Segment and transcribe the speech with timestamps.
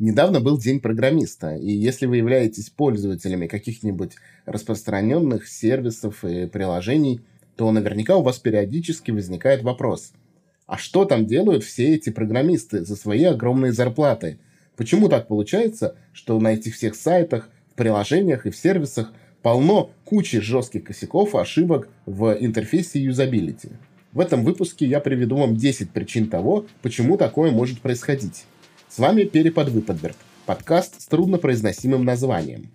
[0.00, 4.12] Недавно был День программиста, и если вы являетесь пользователями каких-нибудь
[4.46, 7.20] распространенных сервисов и приложений,
[7.54, 10.12] то наверняка у вас периодически возникает вопрос,
[10.66, 14.38] а что там делают все эти программисты за свои огромные зарплаты?
[14.74, 19.12] Почему так получается, что на этих всех сайтах, в приложениях и в сервисах
[19.42, 23.68] полно кучи жестких косяков, ошибок в интерфейсе юзабилити?
[24.14, 28.46] В этом выпуске я приведу вам 10 причин того, почему такое может происходить.
[28.90, 30.16] С вами Перепод Выпадберг,
[30.46, 32.70] подкаст с труднопроизносимым названием.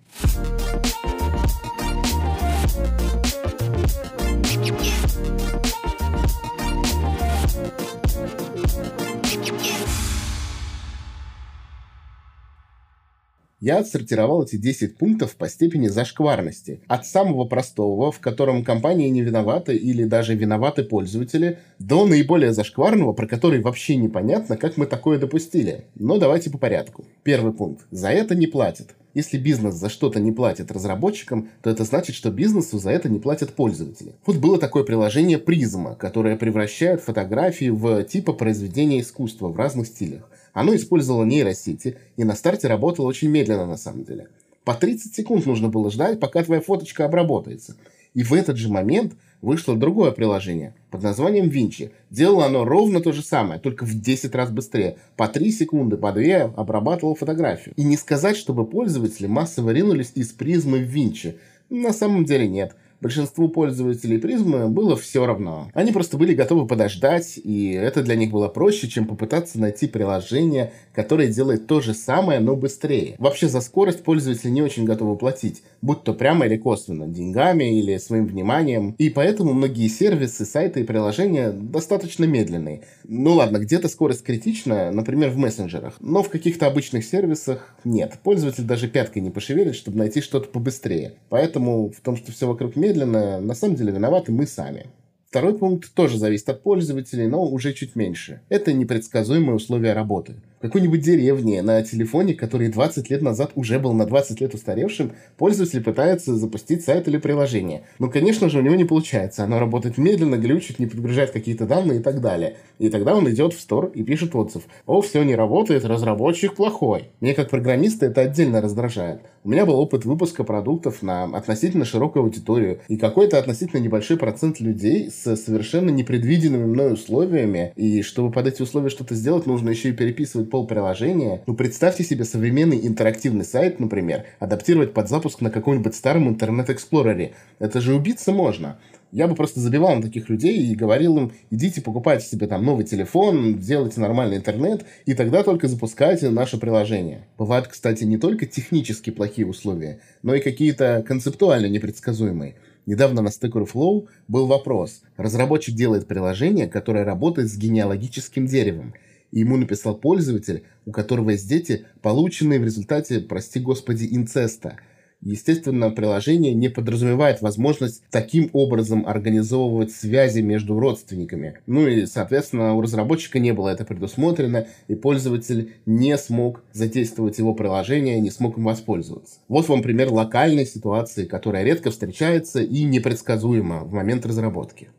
[13.66, 16.78] Я отсортировал эти 10 пунктов по степени зашкварности.
[16.86, 23.12] От самого простого, в котором компания не виновата или даже виноваты пользователи, до наиболее зашкварного,
[23.12, 25.86] про который вообще непонятно, как мы такое допустили.
[25.96, 27.06] Но давайте по порядку.
[27.24, 27.84] Первый пункт.
[27.90, 28.94] За это не платят.
[29.14, 33.18] Если бизнес за что-то не платит разработчикам, то это значит, что бизнесу за это не
[33.18, 34.12] платят пользователи.
[34.26, 40.30] Вот было такое приложение Призма, которое превращает фотографии в типа произведения искусства в разных стилях.
[40.56, 44.28] Оно использовало нейросети и на старте работало очень медленно на самом деле.
[44.64, 47.76] По 30 секунд нужно было ждать, пока твоя фоточка обработается.
[48.14, 49.12] И в этот же момент
[49.42, 51.90] вышло другое приложение под названием Винчи.
[52.08, 54.96] Делало оно ровно то же самое, только в 10 раз быстрее.
[55.18, 57.74] По 3 секунды, по 2 обрабатывало фотографию.
[57.76, 61.36] И не сказать, чтобы пользователи массово ринулись из призмы в Винчи.
[61.68, 65.70] На самом деле нет большинству пользователей призмы было все равно.
[65.74, 70.72] Они просто были готовы подождать, и это для них было проще, чем попытаться найти приложение,
[70.94, 73.16] которое делает то же самое, но быстрее.
[73.18, 77.98] Вообще за скорость пользователи не очень готовы платить, будь то прямо или косвенно, деньгами или
[77.98, 78.94] своим вниманием.
[78.98, 82.82] И поэтому многие сервисы, сайты и приложения достаточно медленные.
[83.04, 88.18] Ну ладно, где-то скорость критичная, например, в мессенджерах, но в каких-то обычных сервисах нет.
[88.22, 91.14] Пользователь даже пяткой не пошевелит, чтобы найти что-то побыстрее.
[91.28, 94.86] Поэтому в том, что все вокруг медленно, медленно, на самом деле виноваты мы сами.
[95.28, 98.40] Второй пункт тоже зависит от пользователей, но уже чуть меньше.
[98.48, 104.06] Это непредсказуемые условия работы какой-нибудь деревне на телефоне, который 20 лет назад уже был на
[104.06, 107.82] 20 лет устаревшим, пользователь пытается запустить сайт или приложение.
[107.98, 109.44] Ну, конечно же, у него не получается.
[109.44, 112.56] Оно работает медленно, глючит, не подгружает какие-то данные и так далее.
[112.78, 114.64] И тогда он идет в стор и пишет отзыв.
[114.86, 117.10] О, все не работает, разработчик плохой.
[117.20, 119.20] Мне как программиста это отдельно раздражает.
[119.46, 124.58] У меня был опыт выпуска продуктов на относительно широкую аудиторию, и какой-то относительно небольшой процент
[124.58, 129.90] людей с совершенно непредвиденными мной условиями, и чтобы под эти условия что-то сделать, нужно еще
[129.90, 135.50] и переписывать использовать пол-приложения, ну представьте себе современный интерактивный сайт, например, адаптировать под запуск на
[135.50, 137.32] каком-нибудь старом Internet Explorer е.
[137.58, 138.78] Это же убиться можно.
[139.12, 142.84] Я бы просто забивал на таких людей и говорил им, идите покупайте себе там новый
[142.84, 147.26] телефон, делайте нормальный интернет, и тогда только запускайте наше приложение.
[147.38, 152.54] Бывают, кстати, не только технически плохие условия, но и какие-то концептуально непредсказуемые.
[152.86, 155.02] Недавно на Stack Overflow был вопрос.
[155.16, 158.94] Разработчик делает приложение, которое работает с генеалогическим деревом–
[159.40, 164.78] ему написал пользователь, у которого есть дети, полученные в результате, прости господи, инцеста.
[165.22, 171.58] Естественно, приложение не подразумевает возможность таким образом организовывать связи между родственниками.
[171.66, 177.54] Ну и, соответственно, у разработчика не было это предусмотрено, и пользователь не смог задействовать его
[177.54, 179.40] приложение, не смог им воспользоваться.
[179.48, 184.90] Вот вам пример локальной ситуации, которая редко встречается и непредсказуема в момент разработки.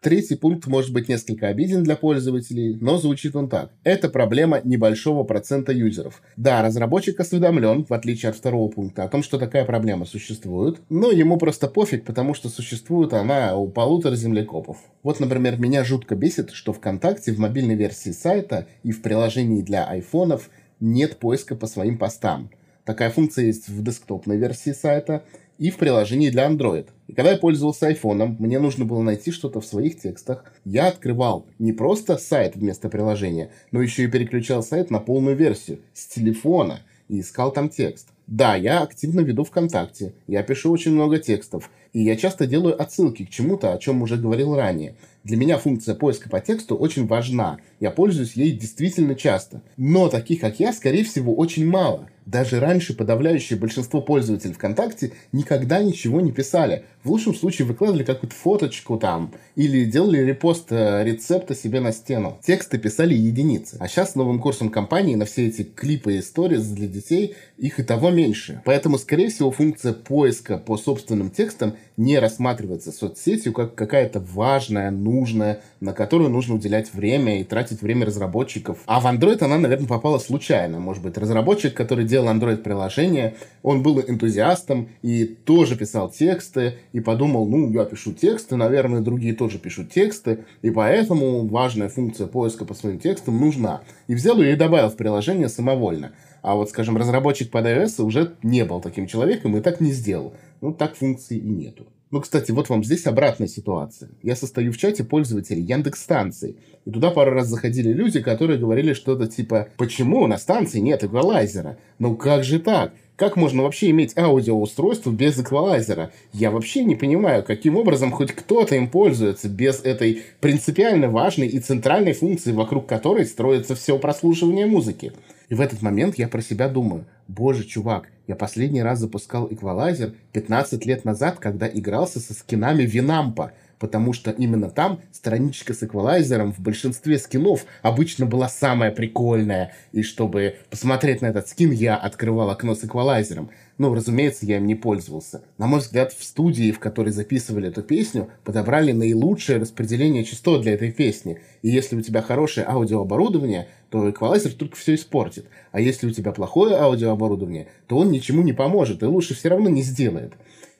[0.00, 3.72] Третий пункт может быть несколько обиден для пользователей, но звучит он так.
[3.82, 6.22] Это проблема небольшого процента юзеров.
[6.36, 11.10] Да, разработчик осведомлен, в отличие от второго пункта, о том, что такая проблема существует, но
[11.10, 14.76] ему просто пофиг, потому что существует она у полутора землекопов.
[15.02, 19.84] Вот, например, меня жутко бесит, что ВКонтакте в мобильной версии сайта и в приложении для
[19.84, 20.48] айфонов
[20.78, 22.50] нет поиска по своим постам.
[22.84, 25.24] Такая функция есть в десктопной версии сайта
[25.58, 26.86] и в приложении для Android.
[27.08, 30.44] И когда я пользовался айфоном, мне нужно было найти что-то в своих текстах.
[30.64, 35.80] Я открывал не просто сайт вместо приложения, но еще и переключал сайт на полную версию
[35.92, 38.08] с телефона и искал там текст.
[38.26, 43.24] Да, я активно веду ВКонтакте, я пишу очень много текстов, и я часто делаю отсылки
[43.24, 44.96] к чему-то, о чем уже говорил ранее.
[45.24, 49.62] Для меня функция поиска по тексту очень важна, я пользуюсь ей действительно часто.
[49.76, 55.82] Но таких, как я, скорее всего, очень мало– Даже раньше подавляющее большинство пользователей ВКонтакте никогда
[55.82, 56.84] ничего не писали.
[57.02, 62.38] В лучшем случае выкладывали какую-то фоточку там или делали репост э, рецепта себе на стену.
[62.44, 63.78] Тексты писали единицы.
[63.80, 67.80] А сейчас с новым курсом компании на все эти клипы и истории для детей их
[67.80, 68.60] и того меньше.
[68.66, 75.62] Поэтому, скорее всего, функция поиска по собственным текстам не рассматривается соцсетью как какая-то важная, нужная,
[75.80, 78.78] на которую нужно уделять время и тратить время разработчиков.
[78.86, 80.80] А в Android она, наверное, попала случайно.
[80.80, 87.46] Может быть, разработчик, который делал Android-приложение, он был энтузиастом и тоже писал тексты, и подумал,
[87.46, 92.74] ну, я пишу тексты, наверное, другие тоже пишут тексты, и поэтому важная функция поиска по
[92.74, 93.82] своим текстам нужна.
[94.06, 96.12] И взял ее и добавил в приложение самовольно.
[96.42, 100.34] А вот, скажем, разработчик под iOS уже не был таким человеком и так не сделал.
[100.60, 101.86] Ну, так функции и нету.
[102.10, 104.10] Ну, кстати, вот вам здесь обратная ситуация.
[104.22, 106.56] Я состою в чате пользователей Яндекс станции.
[106.86, 111.78] И туда пару раз заходили люди, которые говорили что-то типа «Почему на станции нет эквалайзера?
[111.98, 112.94] Ну как же так?
[113.16, 116.12] Как можно вообще иметь аудиоустройство без эквалайзера?
[116.32, 121.58] Я вообще не понимаю, каким образом хоть кто-то им пользуется без этой принципиально важной и
[121.58, 125.12] центральной функции, вокруг которой строится все прослушивание музыки.
[125.50, 130.14] И в этот момент я про себя думаю, боже, чувак, я последний раз запускал эквалайзер
[130.32, 136.52] 15 лет назад, когда игрался со скинами Винампа– потому что именно там страничка с эквалайзером
[136.52, 139.72] в большинстве скинов обычно была самая прикольная.
[139.92, 143.50] И чтобы посмотреть на этот скин, я открывал окно с эквалайзером.
[143.78, 145.42] Ну, разумеется, я им не пользовался.
[145.56, 150.74] На мой взгляд, в студии, в которой записывали эту песню, подобрали наилучшее распределение частот для
[150.74, 151.40] этой песни.
[151.62, 155.46] И если у тебя хорошее аудиооборудование, то эквалайзер только все испортит.
[155.70, 159.68] А если у тебя плохое аудиооборудование, то он ничему не поможет и лучше все равно
[159.68, 160.32] не сделает.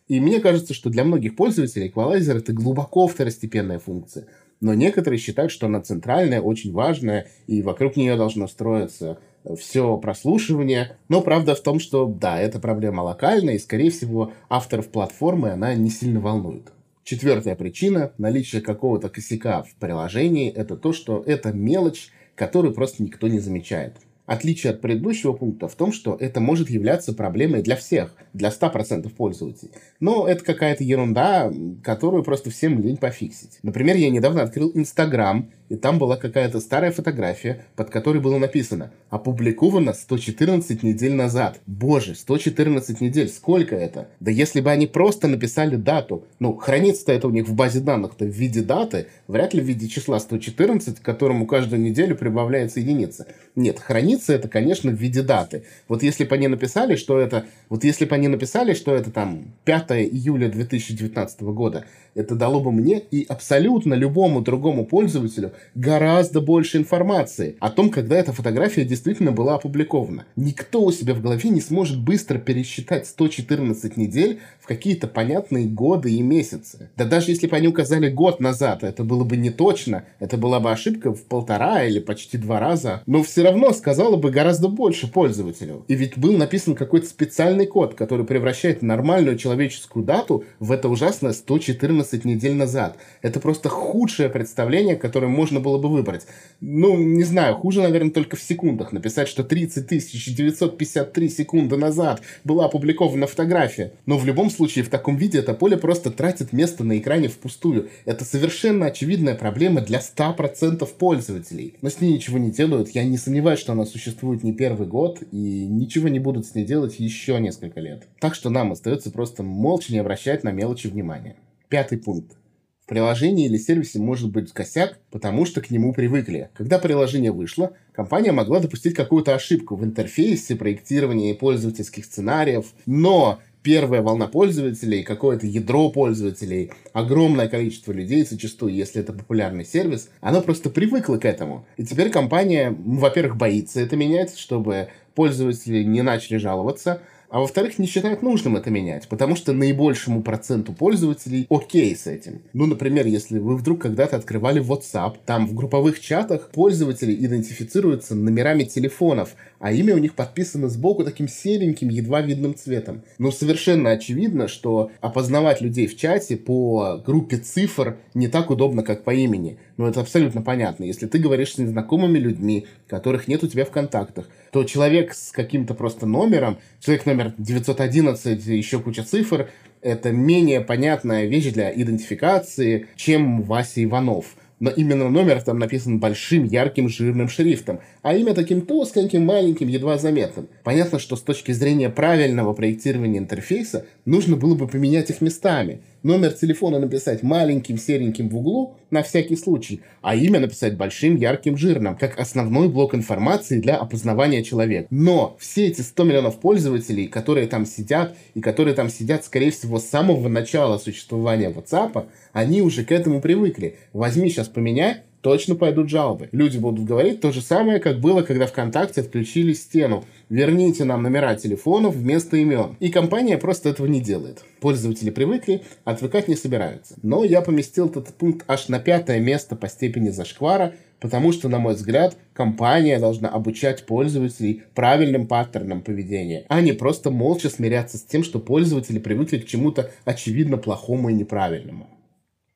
[0.08, 4.26] И мне кажется, что для многих пользователей эквалайзер это глубоко второстепенная функция.
[4.60, 9.18] Но некоторые считают, что она центральная, очень важная, и вокруг нее должно строиться
[9.56, 10.96] все прослушивание.
[11.08, 15.74] Но правда в том, что да, эта проблема локальная, и, скорее всего, авторов платформы она
[15.74, 16.72] не сильно волнует.
[17.04, 23.28] Четвертая причина наличия какого-то косяка в приложении– это то, что это мелочь, которую просто никто
[23.28, 23.96] не замечает.
[24.28, 29.08] Отличие от предыдущего пункта в том, что это может являться проблемой для всех, для 100%
[29.08, 29.72] пользователей.
[30.00, 31.50] Но это какая-то ерунда,
[31.82, 33.58] которую просто всем лень пофиксить.
[33.62, 38.90] Например, я недавно открыл Инстаграм, и там была какая-то старая фотография, под которой было написано
[39.10, 41.60] «Опубликовано 114 недель назад».
[41.66, 44.08] Боже, 114 недель, сколько это?
[44.20, 48.24] Да если бы они просто написали дату, ну, хранится-то это у них в базе данных-то
[48.24, 53.26] в виде даты, вряд ли в виде числа 114, к которому каждую неделю прибавляется единица.
[53.54, 55.64] Нет, хранится это, конечно, в виде даты.
[55.88, 57.44] Вот если бы они написали, что это...
[57.68, 61.84] Вот если бы они написали, что это там 5 июля 2019 года,
[62.14, 68.16] это дало бы мне и абсолютно любому другому пользователю гораздо больше информации о том, когда
[68.16, 70.26] эта фотография действительно была опубликована.
[70.34, 76.12] Никто у себя в голове не сможет быстро пересчитать 114 недель в какие-то понятные годы
[76.12, 76.90] и месяцы.
[76.96, 80.58] Да даже если бы они указали год назад, это было бы не точно, это была
[80.58, 83.72] бы ошибка в полтора или почти два раза, но все равно
[84.08, 85.84] сказала бы гораздо больше пользователю.
[85.88, 91.32] И ведь был написан какой-то специальный код, который превращает нормальную человеческую дату в это ужасное
[91.32, 92.96] 114 14 недель назад.
[93.22, 96.26] Это просто худшее представление, которое можно было бы выбрать.
[96.60, 98.92] Ну, не знаю, хуже, наверное, только в секундах.
[98.92, 99.88] Написать, что 30
[100.36, 103.92] 953 секунды назад была опубликована фотография.
[104.06, 107.88] Но в любом случае, в таком виде это поле просто тратит место на экране впустую.
[108.04, 111.74] Это совершенно очевидная проблема для 100% пользователей.
[111.82, 112.90] Но с ней ничего не делают.
[112.90, 116.64] Я не сомневаюсь, что она существует не первый год, и ничего не будут с ней
[116.64, 118.06] делать еще несколько лет.
[118.20, 121.36] Так что нам остается просто молча не обращать на мелочи внимания.
[121.68, 122.36] Пятый пункт.
[122.84, 126.48] В приложении или сервисе может быть косяк, потому что к нему привыкли.
[126.54, 134.02] Когда приложение вышло, компания могла допустить какую-то ошибку в интерфейсе, проектировании пользовательских сценариев, но первая
[134.02, 140.70] волна пользователей, какое-то ядро пользователей, огромное количество людей, зачастую, если это популярный сервис, оно просто
[140.70, 141.66] привыкло к этому.
[141.76, 147.86] И теперь компания, во-первых, боится это менять, чтобы пользователи не начали жаловаться, а во-вторых, не
[147.86, 152.42] считают нужным это менять, потому что наибольшему проценту пользователей окей с этим.
[152.52, 158.64] Ну, например, если вы вдруг когда-то открывали WhatsApp, там в групповых чатах пользователи идентифицируются номерами
[158.64, 163.02] телефонов, а имя у них подписано сбоку таким сереньким, едва видным цветом.
[163.18, 169.04] Но совершенно очевидно, что опознавать людей в чате по группе цифр не так удобно, как
[169.04, 169.58] по имени.
[169.76, 170.84] Но это абсолютно понятно.
[170.84, 175.30] Если ты говоришь с незнакомыми людьми, которых нет у тебя в контактах, то человек с
[175.30, 179.50] каким-то просто номером, человек номер 911, еще куча цифр,
[179.82, 184.36] это менее понятная вещь для идентификации, чем Вася Иванов.
[184.60, 189.98] но именно номер там написан большим, ярким, жирным шрифтом, а имя таким тускеньким, маленьким, едва
[189.98, 190.48] заметным.
[190.64, 195.80] Понятно, что с точки зрения правильного проектирования интерфейса нужно было бы поменять их местами.
[196.04, 201.56] Номер телефона написать маленьким, сереньким в углу на всякий случай, а имя написать большим, ярким,
[201.56, 204.86] жирным, как основной блок информации для опознавания человека.
[204.90, 209.80] Но все эти 100 миллионов пользователей, которые там сидят, и которые там сидят, скорее всего,
[209.80, 213.76] с самого начала существования WhatsApp, они уже к этому привыкли.
[213.92, 216.28] Возьми сейчас поменяй, точно пойдут жалобы.
[216.32, 220.04] Люди будут говорить то же самое, как было, когда ВКонтакте отключили стену.
[220.28, 222.76] Верните нам номера телефонов вместо имен.
[222.80, 224.44] И компания просто этого не делает.
[224.60, 226.94] Пользователи привыкли, отвыкать не собираются.
[227.02, 231.58] Но я поместил этот пункт аж на пятое место по степени зашквара, потому что, на
[231.58, 238.02] мой взгляд, компания должна обучать пользователей правильным паттернам поведения, а не просто молча смиряться с
[238.02, 241.88] тем, что пользователи привыкли к чему-то очевидно плохому и неправильному.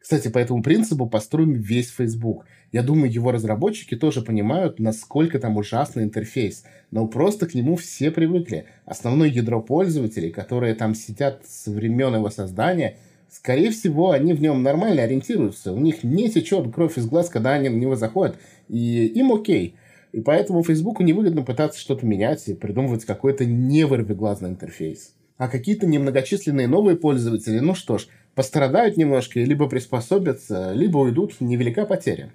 [0.03, 2.45] Кстати, по этому принципу построен весь Facebook.
[2.73, 6.65] Я думаю, его разработчики тоже понимают, насколько там ужасный интерфейс.
[6.91, 8.67] Но просто к нему все привыкли.
[8.85, 12.97] Основное ядро пользователей, которые там сидят с времен его создания,
[13.31, 15.73] скорее всего, они в нем нормально ориентируются.
[15.73, 18.37] У них не течет кровь из глаз, когда они на него заходят.
[18.69, 19.77] И им окей.
[20.11, 25.15] И поэтому Фейсбуку невыгодно пытаться что-то менять и придумывать какой-то невырвиглазный интерфейс.
[25.39, 31.85] А какие-то немногочисленные новые пользователи, ну что ж, пострадают немножко, либо приспособятся, либо уйдут, невелика
[31.87, 32.33] потеря.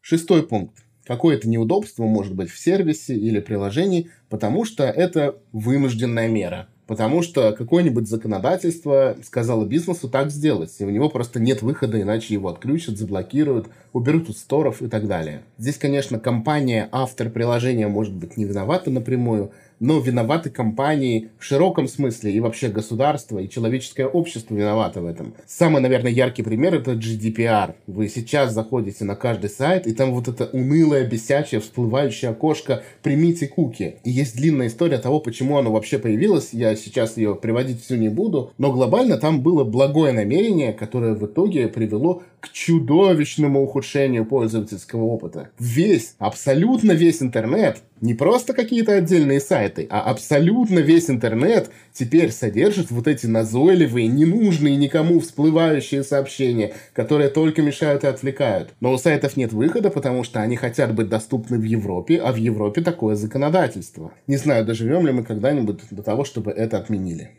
[0.00, 0.76] Шестой пункт.
[1.06, 6.68] Какое-то неудобство может быть в сервисе или приложении, потому что это вынужденная мера.
[6.86, 12.34] Потому что какое-нибудь законодательство сказало бизнесу так сделать, и у него просто нет выхода, иначе
[12.34, 15.42] его отключат, заблокируют, уберут из сторов и так далее.
[15.56, 19.52] Здесь, конечно, компания, автор приложения может быть не виновата напрямую,
[19.84, 25.34] но виноваты компании в широком смысле, и вообще государство, и человеческое общество виновато в этом.
[25.46, 27.74] Самый, наверное, яркий пример— это GDPR.
[27.86, 33.46] Вы сейчас заходите на каждый сайт, и там вот это унылое, бесячее, всплывающее окошко «Примите
[33.46, 33.96] куки».
[34.04, 36.54] И есть длинная история того, почему оно вообще появилось.
[36.54, 41.26] Я сейчас ее приводить всю не буду, но глобально там было благое намерение, которое в
[41.26, 45.48] итоге привело к чудовищному ухудшению пользовательского опыта.
[45.58, 52.90] Весь, абсолютно весь интернет, не просто какие-то отдельные сайты, а абсолютно весь интернет теперь содержит
[52.90, 58.74] вот эти назойливые, ненужные никому всплывающие сообщения, которые только мешают и отвлекают.
[58.80, 62.36] Но у сайтов нет выхода, потому что они хотят быть доступны в Европе, а в
[62.36, 64.12] Европе такое законодательство.
[64.26, 67.30] Не знаю, доживем ли мы когда-нибудь до того, чтобы это отменили.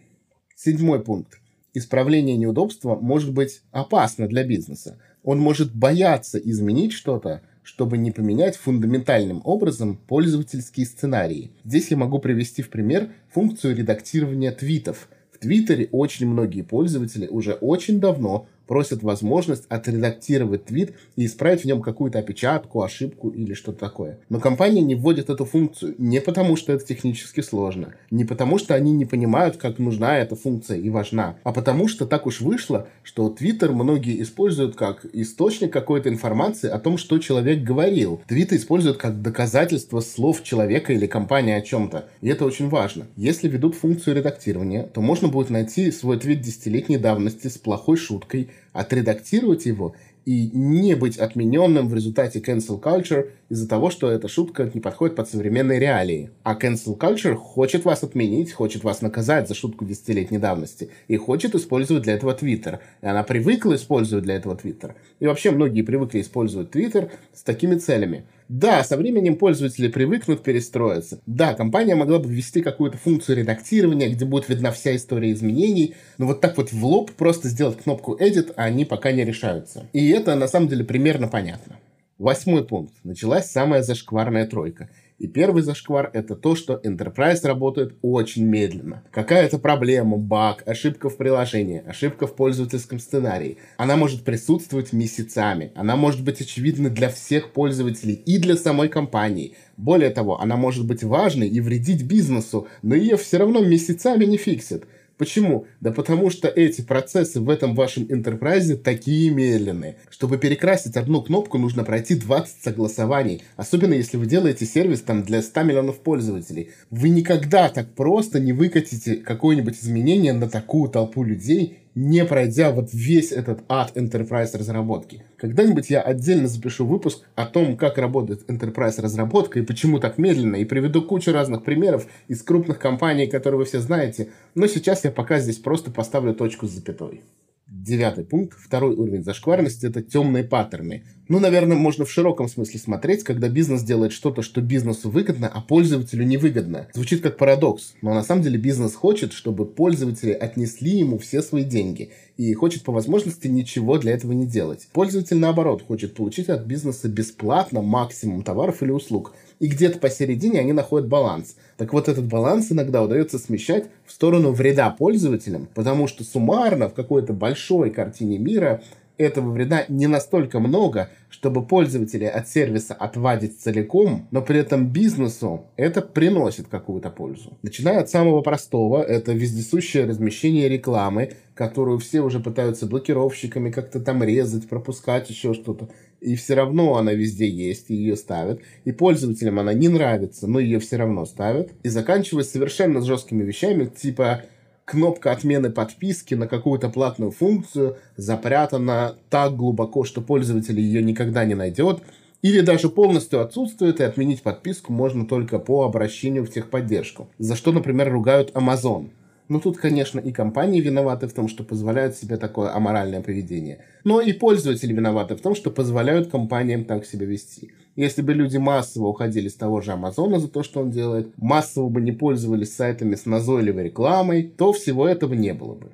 [0.55, 1.37] Седьмой пункт
[1.75, 4.97] исправление неудобства может быть опасно для бизнеса.
[5.23, 11.51] Он может бояться изменить что-то, чтобы не поменять фундаментальным образом пользовательские сценарии.
[11.63, 15.09] Здесь я могу привести в пример функцию редактирования твитов.
[15.31, 21.65] В Твиттере очень многие пользователи уже очень давно просят возможность отредактировать твит и исправить в
[21.65, 24.19] нем какую-то опечатку, ошибку или что-то такое.
[24.29, 28.75] Но компания не вводит эту функцию не потому, что это технически сложно, не потому, что
[28.75, 32.87] они не понимают, как нужна эта функция и важна, а потому что так уж вышло,
[33.03, 38.21] что Twitter многие используют как источник какой-то информации о том, что человек говорил.
[38.27, 42.09] Твиты используют как доказательство слов человека или компании о чем-то.
[42.21, 43.07] И это очень важно.
[43.15, 48.49] Если ведут функцию редактирования, то можно будет найти свой твит десятилетней давности с плохой шуткой,
[48.73, 49.95] отредактировать его
[50.25, 55.15] и не быть отмененным в результате cancel culture из-за того, что эта шутка не подходит
[55.15, 56.31] под современные реалии.
[56.43, 61.53] А cancel culture хочет вас отменить, хочет вас наказать за шутку десятилетней давности и хочет
[61.53, 62.79] использовать для этого Twitter.
[63.01, 64.93] И она привыкла использовать для этого Twitter.
[65.19, 68.25] И вообще многие привыкли использовать Twitter с такими целями.
[68.47, 71.19] Да, со временем пользователи привыкнут перестроиться.
[71.25, 76.27] Да, компания могла бы ввести какую-то функцию редактирования, где будет видна вся история изменений, но
[76.27, 79.87] вот так вот в лоб просто сделать кнопку Edit они пока не решаются.
[79.93, 81.77] И это на самом деле примерно понятно.
[82.17, 82.93] Восьмой пункт.
[83.03, 89.03] Началась самая зашкварная тройка– и первый зашквар– это то, что Enterprise работает очень медленно.
[89.11, 93.57] Какая-то проблема, баг, ошибка в приложении, ошибка в пользовательском сценарии.
[93.77, 95.71] Она может присутствовать месяцами.
[95.75, 99.55] Она может быть очевидна для всех пользователей и для самой компании.
[99.77, 104.37] Более того, она может быть важной и вредить бизнесу, но ее все равно месяцами не
[104.37, 104.83] фиксят.
[105.17, 105.65] Почему?
[105.79, 109.95] Да потому что эти процессы в этом вашем enterprise такие медленные.
[110.09, 113.43] Чтобы перекрасить одну кнопку, нужно пройти 20 согласований.
[113.55, 116.71] Особенно если вы делаете сервис там для 100 миллионов пользователей.
[116.89, 122.89] Вы никогда так просто не выкатите какое-нибудь изменение на такую толпу людей не пройдя вот
[122.93, 125.23] весь этот ад Enterprise разработки.
[125.37, 130.57] Когда-нибудь я отдельно запишу выпуск о том, как работает Enterprise разработка и почему так медленно,
[130.57, 135.11] и приведу кучу разных примеров из крупных компаний, которые вы все знаете, но сейчас я
[135.11, 137.21] пока здесь просто поставлю точку с запятой.
[137.67, 141.03] Девятый пункт, второй уровень зашкварности– это темные паттерны.
[141.27, 145.61] Ну, наверное, можно в широком смысле смотреть, когда бизнес делает что-то, что бизнесу выгодно, а
[145.61, 146.87] пользователю невыгодно.
[146.93, 151.63] Звучит как парадокс, но на самом деле бизнес хочет, чтобы пользователи отнесли ему все свои
[151.63, 154.87] деньги и хочет по возможности ничего для этого не делать.
[154.93, 159.33] Пользователь, наоборот, хочет получить от бизнеса бесплатно максимум товаров или услуг.
[159.59, 161.55] И где-то посередине они находят баланс.
[161.77, 166.93] Так вот, этот баланс иногда удается смещать в сторону вреда пользователям, потому что суммарно в
[166.93, 168.81] какой-то большой картине мира
[169.17, 175.65] этого вреда не настолько много, чтобы пользователи от сервиса отвадить целиком, но при этом бизнесу
[175.77, 177.57] это приносит какую-то пользу.
[177.61, 184.23] Начиная от самого простого, это вездесущее размещение рекламы, которую все уже пытаются блокировщиками как-то там
[184.23, 185.89] резать, пропускать, еще что-то.
[186.21, 188.61] И все равно она везде есть, и ее ставят.
[188.83, 191.71] И пользователям она не нравится, но ее все равно ставят.
[191.83, 194.43] И заканчивая совершенно жесткими вещами, типа
[194.85, 201.55] кнопка отмены подписки на какую-то платную функцию запрятана так глубоко, что пользователь ее никогда не
[201.55, 202.01] найдет,
[202.41, 207.27] или даже полностью отсутствует, и отменить подписку можно только по обращению в техподдержку.
[207.39, 209.09] За что, например, ругают Amazon.
[209.47, 213.85] Ну, тут, конечно, и компании виноваты в том, что позволяют себе такое аморальное поведение.
[214.03, 217.71] Но и пользователи виноваты в том, что позволяют компаниям так себя вести.
[217.95, 221.89] Если бы люди массово уходили с того же Амазона за то, что он делает, массово
[221.89, 225.91] бы не пользовались сайтами с назойливой рекламой, то всего этого не было бы.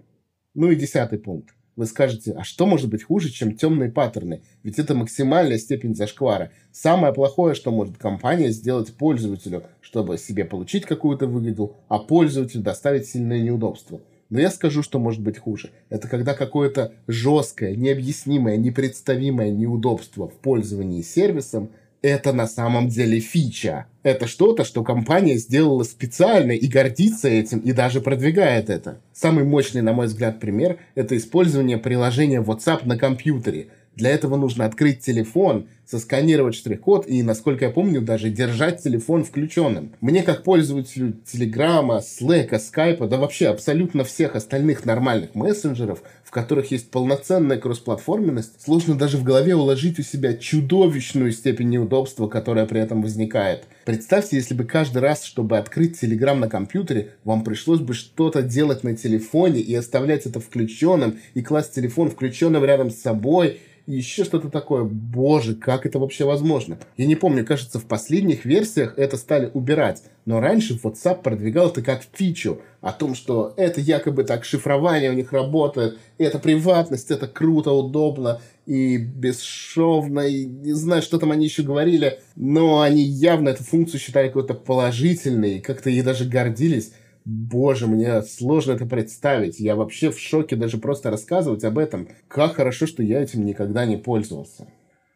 [0.53, 1.53] Ну и десятый пункт.
[1.78, 4.42] Вы скажете, а что может быть хуже, чем темные паттерны?
[4.63, 6.51] Ведь это максимальная степень зашквара.
[6.72, 13.08] Самое плохое, что может компания сделать пользователю, чтобы себе получить какую-то выгоду, а пользователю доставить
[13.08, 14.01] сильное неудобство.
[14.30, 15.72] Но я скажу, что может быть хуже.
[15.90, 23.86] Это когда какое-то жесткое, необъяснимое, непредставимое неудобство в пользовании сервисом это на самом деле фича.
[24.03, 29.00] Это что-то, что компания сделала специально и гордится этим, и даже продвигает это.
[29.13, 33.67] Самый мощный, на мой взгляд, пример– это использование приложения WhatsApp на компьютере.
[33.96, 39.92] Для этого нужно открыть телефон, сосканировать штрих-код и, насколько я помню, даже держать телефон включенным.
[40.00, 46.72] Мне, как пользователю Телеграма, Slack, Skype, да вообще абсолютно всех остальных нормальных мессенджеров, в которых
[46.72, 52.80] есть полноценная кроссплатформенность, сложно даже в голове уложить у себя чудовищную степень неудобства, которая при
[52.80, 53.66] этом возникает.
[53.84, 58.86] Представьте, если бы каждый раз, чтобы открыть Телеграм на компьютере, вам пришлось бы что-то делать
[58.86, 63.60] на телефоне и оставлять это включенным, и класть телефон включенным рядом с собой,
[63.98, 64.84] еще что-то такое.
[64.84, 66.78] Боже, как это вообще возможно?
[66.98, 70.04] Я не помню, кажется, в последних версиях это стали убирать.
[70.26, 75.14] Но раньше WhatsApp продвигал это как фичу о том, что это якобы так шифрование у
[75.14, 81.46] них работает, это приватность, это круто, удобно и бесшовно, и не знаю, что там они
[81.46, 86.92] еще говорили, но они явно эту функцию считали какой-то положительной, как-то ей даже гордились.
[87.24, 89.60] Боже, мне сложно это представить.
[89.60, 92.07] Я вообще в шоке даже просто рассказывать об этом.
[92.27, 94.68] Как хорошо, что я этим никогда не пользовался.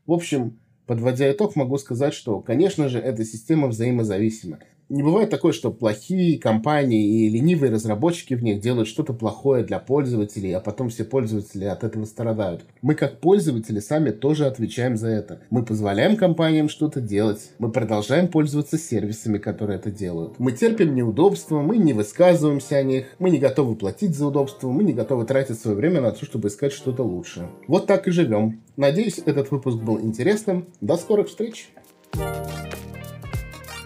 [0.06, 5.52] В общем, подводя итог, могу сказать, что, конечно же, эта система взаимозависима не бывает такое,
[5.52, 10.90] что плохие компании и ленивые разработчики в них делают что-то плохое для пользователей, а потом
[10.90, 12.66] все пользователи от этого страдают.
[12.82, 15.42] Мы как пользователи сами тоже отвечаем за это.
[15.50, 20.40] Мы позволяем компаниям что-то делать, мы продолжаем пользоваться сервисами, которые это делают.
[20.40, 24.84] Мы терпим неудобства, мы не высказываемся о них, мы не готовы платить за удобство, мы
[24.84, 27.50] не готовы тратить свое время на то, чтобы искать что-то лучше.
[27.68, 28.62] Вот так и живем.
[28.78, 30.68] Надеюсь, этот выпуск был интересным.
[30.82, 31.70] До скорых встреч!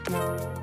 [0.10, 0.59] Música